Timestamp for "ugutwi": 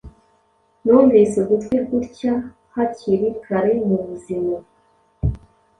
1.43-1.77